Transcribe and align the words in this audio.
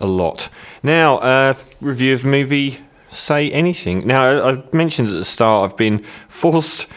a 0.00 0.06
lot. 0.06 0.48
Now, 0.82 1.18
uh, 1.18 1.54
review 1.80 2.14
of 2.14 2.24
movie 2.24 2.78
Say 3.10 3.50
Anything. 3.52 4.06
Now, 4.06 4.48
I, 4.48 4.62
mentioned 4.72 5.08
at 5.08 5.14
the 5.14 5.24
start 5.24 5.70
I've 5.70 5.76
been 5.76 5.98
forced 6.28 6.88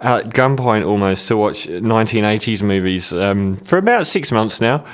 at 0.00 0.30
gunpoint 0.30 0.86
almost 0.86 1.28
to 1.28 1.36
watch 1.36 1.66
1980s 1.66 2.62
movies 2.62 3.12
um, 3.12 3.56
for 3.58 3.78
about 3.78 4.06
six 4.06 4.32
months 4.32 4.60
now. 4.60 4.84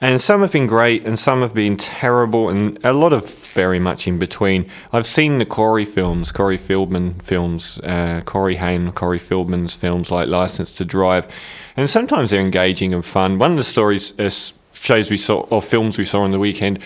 And 0.00 0.20
some 0.20 0.40
have 0.40 0.50
been 0.50 0.66
great 0.66 1.04
and 1.04 1.16
some 1.16 1.42
have 1.42 1.54
been 1.54 1.76
terrible 1.76 2.48
and 2.48 2.76
a 2.84 2.92
lot 2.92 3.12
of 3.12 3.32
very 3.52 3.78
much 3.78 4.08
in 4.08 4.18
between. 4.18 4.68
I've 4.92 5.06
seen 5.06 5.38
the 5.38 5.46
Corey 5.46 5.84
films, 5.84 6.32
Corey 6.32 6.56
Feldman 6.56 7.14
films, 7.14 7.78
uh, 7.84 8.20
Corey 8.24 8.56
Haim, 8.56 8.90
Corey 8.90 9.20
Feldman's 9.20 9.76
films 9.76 10.10
like 10.10 10.28
License 10.28 10.74
to 10.76 10.84
Drive. 10.84 11.28
And 11.76 11.88
sometimes 11.88 12.32
they're 12.32 12.40
engaging 12.40 12.92
and 12.92 13.04
fun. 13.04 13.38
One 13.38 13.52
of 13.52 13.56
the 13.56 13.62
stories, 13.62 14.18
uh, 14.18 14.28
shows 14.72 15.10
we 15.10 15.16
saw, 15.16 15.40
or 15.50 15.62
films 15.62 15.98
we 15.98 16.04
saw 16.04 16.22
on 16.22 16.32
the 16.32 16.38
weekend 16.38 16.78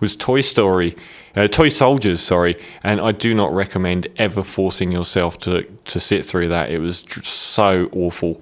was 0.00 0.16
Toy 0.16 0.40
Story. 0.40 0.96
Uh, 1.34 1.48
Toy 1.48 1.68
Soldiers, 1.68 2.20
sorry, 2.20 2.56
and 2.84 3.00
I 3.00 3.12
do 3.12 3.34
not 3.34 3.52
recommend 3.52 4.08
ever 4.18 4.42
forcing 4.42 4.92
yourself 4.92 5.38
to 5.40 5.62
to 5.62 6.00
sit 6.00 6.24
through 6.24 6.48
that. 6.48 6.70
It 6.70 6.78
was 6.78 6.98
so 7.22 7.88
awful 7.92 8.40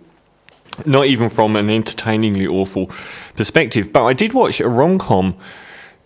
not 0.87 1.07
even 1.07 1.29
from 1.29 1.57
an 1.57 1.69
entertainingly 1.69 2.47
awful 2.47 2.87
perspective. 3.37 3.93
But 3.93 4.05
I 4.05 4.13
did 4.13 4.33
watch 4.33 4.61
a 4.61 4.69
rom 4.69 4.99
com 4.99 5.37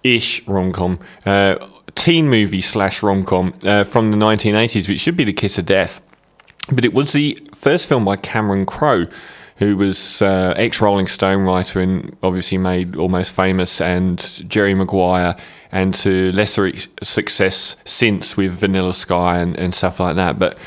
ish 0.03 0.47
rom 0.47 0.73
com, 0.73 0.99
uh, 1.25 1.67
teen 1.95 2.29
movie 2.29 2.61
slash 2.61 3.03
rom 3.03 3.25
com 3.25 3.55
uh, 3.65 3.85
from 3.85 4.11
the 4.11 4.17
1980s, 4.17 4.89
which 4.89 5.01
should 5.01 5.17
be 5.17 5.25
The 5.25 5.33
Kiss 5.33 5.59
of 5.59 5.67
Death. 5.67 6.01
But 6.71 6.85
it 6.85 6.95
was 6.95 7.13
the 7.13 7.39
first 7.55 7.89
film 7.89 8.05
by 8.05 8.17
Cameron 8.17 8.67
Crowe, 8.67 9.07
who 9.57 9.77
was 9.77 10.21
uh, 10.23 10.55
ex 10.57 10.81
Rolling 10.81 11.07
Stone 11.07 11.45
writer 11.45 11.81
and 11.81 12.17
obviously 12.23 12.59
made 12.59 12.97
Almost 12.97 13.33
Famous 13.33 13.81
and 13.81 14.19
Jerry 14.49 14.75
Maguire, 14.75 15.37
and 15.71 15.95
to 15.95 16.33
lesser 16.33 16.71
success 17.03 17.77
since 17.85 18.37
with 18.37 18.53
Vanilla 18.53 18.93
Sky 18.93 19.39
and, 19.39 19.59
and 19.59 19.75
stuff 19.75 20.01
like 20.01 20.17
that. 20.17 20.39
But 20.39 20.59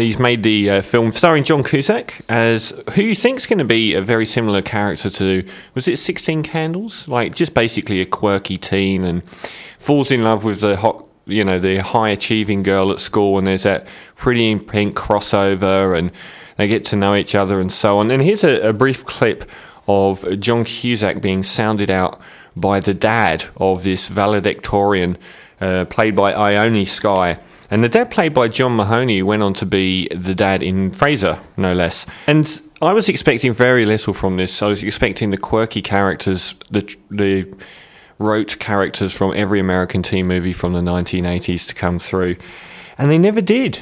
He's 0.00 0.18
made 0.18 0.42
the 0.42 0.70
uh, 0.70 0.82
film 0.82 1.12
starring 1.12 1.44
John 1.44 1.62
Cusack 1.62 2.20
as 2.28 2.72
who 2.94 3.02
you 3.02 3.14
think's 3.14 3.46
going 3.46 3.60
to 3.60 3.64
be 3.64 3.94
a 3.94 4.02
very 4.02 4.26
similar 4.26 4.60
character 4.60 5.08
to 5.08 5.48
was 5.74 5.86
it 5.86 5.98
Sixteen 5.98 6.42
Candles? 6.42 7.06
Like 7.06 7.34
just 7.34 7.54
basically 7.54 8.00
a 8.00 8.06
quirky 8.06 8.58
teen 8.58 9.04
and 9.04 9.22
falls 9.78 10.10
in 10.10 10.24
love 10.24 10.42
with 10.42 10.62
the 10.62 10.76
hot, 10.76 11.04
you 11.26 11.44
know, 11.44 11.60
the 11.60 11.78
high 11.78 12.08
achieving 12.08 12.64
girl 12.64 12.90
at 12.90 12.98
school, 12.98 13.38
and 13.38 13.46
there's 13.46 13.62
that 13.62 13.86
pretty 14.16 14.50
in 14.50 14.58
pink 14.58 14.96
crossover, 14.96 15.96
and 15.96 16.10
they 16.56 16.68
get 16.68 16.84
to 16.86 16.96
know 16.96 17.14
each 17.14 17.34
other 17.34 17.60
and 17.60 17.72
so 17.72 17.98
on. 17.98 18.10
And 18.10 18.22
here's 18.22 18.44
a, 18.44 18.68
a 18.68 18.72
brief 18.72 19.04
clip 19.04 19.48
of 19.86 20.40
John 20.40 20.64
Cusack 20.64 21.20
being 21.20 21.42
sounded 21.42 21.90
out 21.90 22.20
by 22.56 22.80
the 22.80 22.94
dad 22.94 23.44
of 23.56 23.84
this 23.84 24.08
valedictorian, 24.08 25.16
uh, 25.60 25.84
played 25.86 26.16
by 26.16 26.32
Ione 26.32 26.84
Skye 26.84 27.38
and 27.70 27.82
the 27.82 27.88
dad, 27.88 28.10
played 28.10 28.34
by 28.34 28.48
John 28.48 28.76
Mahoney, 28.76 29.22
went 29.22 29.42
on 29.42 29.54
to 29.54 29.66
be 29.66 30.08
the 30.08 30.34
dad 30.34 30.62
in 30.62 30.90
Frasier, 30.90 31.40
no 31.56 31.74
less. 31.74 32.06
And 32.26 32.60
I 32.82 32.92
was 32.92 33.08
expecting 33.08 33.52
very 33.52 33.84
little 33.86 34.12
from 34.12 34.36
this. 34.36 34.62
I 34.62 34.68
was 34.68 34.82
expecting 34.82 35.30
the 35.30 35.38
quirky 35.38 35.82
characters, 35.82 36.54
the 36.70 36.94
the 37.10 37.52
rote 38.18 38.58
characters 38.60 39.12
from 39.12 39.32
every 39.34 39.58
American 39.58 40.02
teen 40.02 40.26
movie 40.26 40.52
from 40.52 40.72
the 40.72 40.80
1980s 40.80 41.66
to 41.68 41.74
come 41.74 41.98
through, 41.98 42.36
and 42.98 43.10
they 43.10 43.18
never 43.18 43.40
did. 43.40 43.80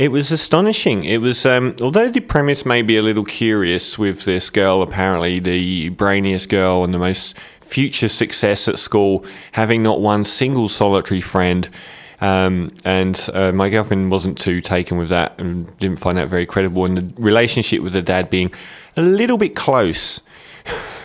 It 0.00 0.10
was 0.10 0.32
astonishing. 0.32 1.02
It 1.02 1.18
was, 1.18 1.44
um, 1.44 1.76
although 1.82 2.08
the 2.08 2.20
premise 2.20 2.64
may 2.64 2.80
be 2.80 2.96
a 2.96 3.02
little 3.02 3.26
curious 3.26 3.98
with 3.98 4.24
this 4.24 4.48
girl, 4.48 4.80
apparently 4.80 5.40
the 5.40 5.90
brainiest 5.90 6.48
girl 6.48 6.84
and 6.84 6.94
the 6.94 6.98
most 6.98 7.38
future 7.60 8.08
success 8.08 8.66
at 8.66 8.78
school, 8.78 9.26
having 9.52 9.82
not 9.82 10.00
one 10.00 10.24
single 10.24 10.68
solitary 10.68 11.20
friend 11.20 11.68
um, 12.22 12.74
and 12.82 13.28
uh, 13.34 13.52
my 13.52 13.68
girlfriend 13.68 14.10
wasn't 14.10 14.38
too 14.38 14.62
taken 14.62 14.96
with 14.96 15.10
that 15.10 15.38
and 15.38 15.78
didn't 15.78 15.98
find 15.98 16.16
that 16.16 16.28
very 16.28 16.46
credible. 16.46 16.86
And 16.86 16.96
the 16.96 17.22
relationship 17.22 17.82
with 17.82 17.92
the 17.92 18.00
dad 18.00 18.30
being 18.30 18.54
a 18.96 19.02
little 19.02 19.36
bit 19.36 19.54
close. 19.54 20.22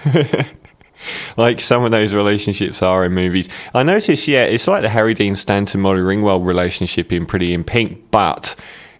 like 1.37 1.59
some 1.59 1.83
of 1.83 1.91
those 1.91 2.13
relationships 2.13 2.81
are 2.81 3.03
in 3.03 3.11
movies. 3.11 3.49
I 3.73 3.83
noticed, 3.83 4.25
yeah, 4.29 4.45
it's 4.45 4.69
like 4.69 4.83
the 4.83 4.89
Harry 4.89 5.13
Dean 5.13 5.35
Stanton 5.35 5.81
Molly 5.81 5.99
Ringwald 5.99 6.45
relationship 6.45 7.11
in 7.11 7.25
Pretty 7.25 7.53
in 7.53 7.65
Pink, 7.65 8.09
but 8.09 8.55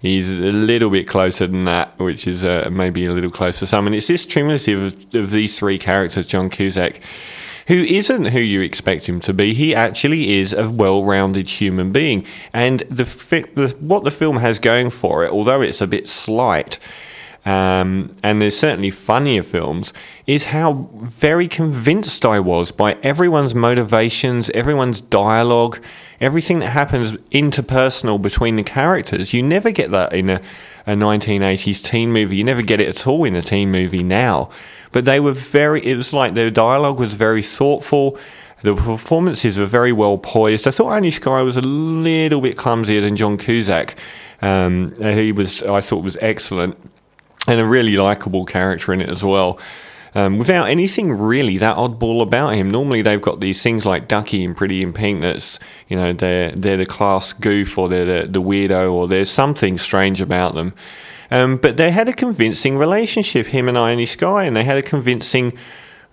he's 0.05 0.39
a 0.39 0.51
little 0.51 0.89
bit 0.89 1.07
closer 1.07 1.47
than 1.47 1.65
that, 1.65 1.97
which 1.99 2.27
is 2.27 2.43
uh, 2.43 2.69
maybe 2.71 3.05
a 3.05 3.11
little 3.11 3.31
closer 3.31 3.65
some. 3.65 3.85
And 3.85 3.95
it's 3.95 4.07
this 4.07 4.25
trinity 4.25 4.73
of, 4.73 5.15
of 5.15 5.31
these 5.31 5.57
three 5.57 5.77
characters, 5.77 6.27
John 6.27 6.49
Cusack, 6.49 6.99
who 7.67 7.83
isn't 7.83 8.25
who 8.25 8.39
you 8.39 8.61
expect 8.61 9.07
him 9.09 9.19
to 9.21 9.33
be. 9.33 9.53
He 9.53 9.73
actually 9.73 10.37
is 10.37 10.53
a 10.53 10.69
well-rounded 10.69 11.47
human 11.47 11.91
being, 11.91 12.25
and 12.53 12.81
the, 12.81 13.05
fi- 13.05 13.41
the 13.55 13.75
what 13.79 14.03
the 14.03 14.11
film 14.11 14.37
has 14.37 14.59
going 14.59 14.89
for 14.89 15.23
it, 15.25 15.31
although 15.31 15.61
it's 15.61 15.81
a 15.81 15.87
bit 15.87 16.07
slight. 16.07 16.77
Um, 17.45 18.15
and 18.23 18.41
there's 18.41 18.57
certainly 18.57 18.89
funnier 18.89 19.43
films, 19.43 19.93
is 20.25 20.45
how 20.45 20.89
very 21.01 21.47
convinced 21.47 22.25
I 22.25 22.39
was 22.39 22.71
by 22.71 22.97
everyone's 23.03 23.53
motivations, 23.53 24.49
everyone's 24.49 24.99
dialogue, 24.99 25.79
everything 26.19 26.59
that 26.59 26.69
happens 26.69 27.11
interpersonal 27.31 28.19
between 28.19 28.55
the 28.55 28.63
characters. 28.63 29.31
You 29.31 29.43
never 29.43 29.69
get 29.69 29.91
that 29.91 30.11
in 30.13 30.31
a, 30.31 30.41
a 30.87 30.93
1980s 30.93 31.83
teen 31.83 32.11
movie. 32.11 32.37
You 32.37 32.43
never 32.43 32.63
get 32.63 32.81
it 32.81 32.87
at 32.87 33.05
all 33.05 33.25
in 33.25 33.35
a 33.35 33.43
teen 33.43 33.71
movie 33.71 34.03
now 34.03 34.49
but 34.95 35.03
they 35.03 35.19
were 35.19 35.33
very. 35.33 35.85
It 35.85 35.97
was 35.97 36.13
like 36.13 36.35
their 36.35 36.49
dialogue 36.49 37.01
was 37.01 37.15
very 37.15 37.41
thoughtful. 37.41 38.17
The 38.61 38.75
performances 38.75 39.59
were 39.59 39.65
very 39.65 39.91
well 39.91 40.17
poised. 40.17 40.65
I 40.69 40.71
thought 40.71 40.87
Ione 40.87 41.11
Skye 41.11 41.41
was 41.41 41.57
a 41.57 41.61
little 41.61 42.39
bit 42.39 42.55
clumsier 42.55 43.01
than 43.01 43.17
John 43.17 43.37
Cusack. 43.37 43.95
Um, 44.41 44.95
he 44.95 45.33
was, 45.33 45.61
I 45.63 45.81
thought, 45.81 46.01
was 46.01 46.15
excellent 46.21 46.77
and 47.47 47.59
a 47.59 47.65
really 47.65 47.95
likable 47.97 48.45
character 48.45 48.93
in 48.93 49.01
it 49.01 49.09
as 49.09 49.23
well. 49.23 49.59
Um, 50.17 50.37
without 50.37 50.69
anything 50.69 51.11
really 51.11 51.57
that 51.57 51.75
oddball 51.75 52.21
about 52.21 52.53
him. 52.53 52.71
Normally 52.71 53.01
they've 53.01 53.21
got 53.21 53.41
these 53.41 53.61
things 53.61 53.85
like 53.85 54.07
Ducky 54.07 54.45
and 54.45 54.55
Pretty 54.55 54.81
in 54.81 54.93
Pink 54.93 55.19
that's 55.19 55.59
you 55.89 55.97
know 55.97 56.13
they're 56.13 56.51
they're 56.51 56.77
the 56.77 56.85
class 56.85 57.33
goof 57.33 57.77
or 57.77 57.89
they're 57.89 58.23
the, 58.23 58.31
the 58.31 58.41
weirdo 58.41 58.93
or 58.93 59.09
there's 59.09 59.29
something 59.29 59.77
strange 59.77 60.21
about 60.21 60.55
them. 60.55 60.73
Um, 61.31 61.57
but 61.57 61.75
they 61.75 61.91
had 61.91 62.07
a 62.07 62.13
convincing 62.13 62.77
relationship, 62.77 63.47
him 63.47 63.67
and 63.67 63.77
Ione 63.77 64.05
Skye, 64.05 64.45
and 64.45 64.55
they 64.55 64.63
had 64.63 64.77
a 64.77 64.81
convincing 64.81 65.57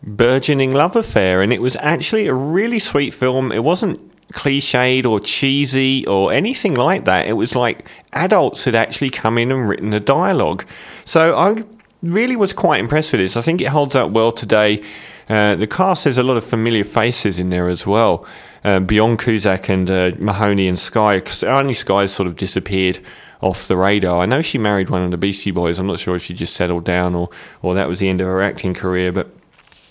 burgeoning 0.02 0.72
love 0.72 0.96
affair. 0.96 1.42
And 1.42 1.52
it 1.52 1.62
was 1.62 1.76
actually 1.76 2.26
a 2.26 2.34
really 2.34 2.80
sweet 2.80 3.14
film. 3.14 3.52
It 3.52 3.62
wasn't 3.62 4.00
cliched 4.32 5.06
or 5.06 5.20
cheesy 5.20 6.06
or 6.06 6.32
anything 6.32 6.74
like 6.74 7.04
that. 7.04 7.26
It 7.26 7.34
was 7.34 7.54
like 7.54 7.86
adults 8.12 8.64
had 8.64 8.74
actually 8.74 9.10
come 9.10 9.38
in 9.38 9.52
and 9.52 9.68
written 9.68 9.90
the 9.90 10.00
dialogue. 10.00 10.64
So 11.04 11.36
I 11.36 11.62
really 12.02 12.36
was 12.36 12.52
quite 12.52 12.80
impressed 12.80 13.12
with 13.12 13.20
this. 13.20 13.36
I 13.36 13.42
think 13.42 13.60
it 13.60 13.68
holds 13.68 13.94
up 13.94 14.10
well 14.10 14.32
today. 14.32 14.82
Uh, 15.28 15.54
the 15.54 15.66
cast 15.66 16.04
has 16.04 16.18
a 16.18 16.22
lot 16.22 16.36
of 16.36 16.44
familiar 16.44 16.84
faces 16.84 17.38
in 17.38 17.50
there 17.50 17.68
as 17.68 17.86
well. 17.86 18.26
Uh, 18.64 18.80
beyond 18.80 19.18
Cusack 19.18 19.68
and 19.68 19.90
uh, 19.90 20.12
Mahoney 20.18 20.68
and 20.68 20.78
Sky, 20.78 21.20
Skye, 21.20 21.48
Ione 21.48 21.74
Skye 21.74 22.06
sort 22.06 22.26
of 22.26 22.36
disappeared 22.36 22.98
off 23.40 23.66
the 23.66 23.76
radar. 23.76 24.22
I 24.22 24.26
know 24.26 24.40
she 24.40 24.58
married 24.58 24.88
one 24.88 25.02
of 25.02 25.10
the 25.10 25.16
Beastie 25.16 25.50
Boys. 25.50 25.78
I'm 25.78 25.86
not 25.86 25.98
sure 25.98 26.14
if 26.14 26.22
she 26.22 26.34
just 26.34 26.54
settled 26.54 26.84
down 26.84 27.14
or, 27.14 27.28
or 27.60 27.74
that 27.74 27.88
was 27.88 27.98
the 27.98 28.08
end 28.08 28.20
of 28.20 28.28
her 28.28 28.40
acting 28.40 28.72
career, 28.72 29.10
but 29.10 29.28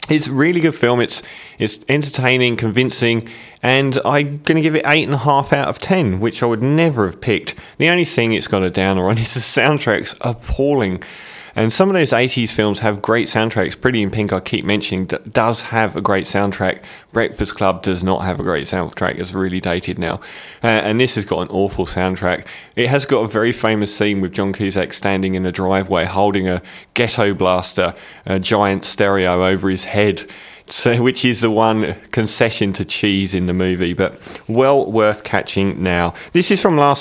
it's 0.10 0.28
a 0.28 0.32
really 0.32 0.60
good 0.60 0.76
film. 0.76 1.00
It's 1.00 1.22
it's 1.60 1.84
entertaining, 1.88 2.58
convincing, 2.58 3.30
and 3.62 4.00
I'm 4.04 4.40
going 4.40 4.56
to 4.56 4.62
give 4.62 4.76
it 4.76 4.84
eight 4.86 5.06
and 5.06 5.14
a 5.14 5.20
half 5.20 5.54
out 5.54 5.68
of 5.68 5.80
ten, 5.80 6.20
which 6.20 6.42
I 6.42 6.48
would 6.48 6.62
never 6.62 7.06
have 7.06 7.22
picked. 7.22 7.56
The 7.78 7.90
only 7.90 8.06
thing 8.06 8.34
it's 8.34 8.48
got 8.48 8.64
a 8.64 8.70
downer 8.70 9.08
on 9.08 9.18
is 9.18 9.34
the 9.34 9.40
soundtrack's 9.40 10.16
appalling. 10.22 11.04
And 11.56 11.72
some 11.72 11.90
of 11.90 11.94
those 11.94 12.12
80s 12.12 12.52
films 12.52 12.80
have 12.80 13.02
great 13.02 13.28
soundtracks. 13.28 13.80
Pretty 13.80 14.02
in 14.02 14.12
Pink, 14.12 14.32
I 14.32 14.40
keep 14.40 14.66
mentioning, 14.66 15.06
does 15.06 15.62
have 15.62 15.96
a 15.96 16.02
great 16.02 16.26
soundtrack. 16.26 16.82
Breakfast 17.12 17.56
Club 17.56 17.84
does 17.84 18.04
not 18.04 18.24
have 18.24 18.40
a 18.40 18.44
great 18.44 18.66
soundtrack. 18.66 19.20
It's 19.20 19.34
really 19.34 19.60
dated 19.60 20.00
now. 20.00 20.16
Uh, 20.64 20.68
and 20.68 21.00
this 21.00 21.16
has 21.16 21.26
got 21.26 21.42
an 21.42 21.48
awful 21.50 21.86
soundtrack. 21.86 22.46
It 22.76 22.90
has 22.90 23.06
got 23.06 23.22
a 23.22 23.28
very 23.28 23.52
famous 23.52 23.96
scene 23.96 24.22
with 24.22 24.34
John 24.34 24.54
Cusack 24.54 24.94
standing 24.94 25.36
in 25.36 25.46
a 25.46 25.52
driveway 25.52 26.06
holding 26.06 26.48
a 26.48 26.62
ghetto 26.94 27.34
blaster, 27.34 27.96
a 28.26 28.40
giant 28.40 28.86
stereo 28.86 29.46
over 29.46 29.70
his 29.70 29.86
head. 29.86 30.30
So, 30.72 31.02
which 31.04 31.26
is 31.26 31.42
the 31.42 31.52
one 31.52 31.96
concession 32.12 32.74
to 32.74 32.86
cheese 32.86 33.36
in 33.36 33.46
the 33.46 33.54
movie, 33.54 33.94
but 33.94 34.42
well 34.48 34.90
worth 34.90 35.24
catching 35.24 35.84
now. 35.84 36.14
This 36.34 36.50
is 36.52 36.62
from 36.62 36.78
last 36.78 37.00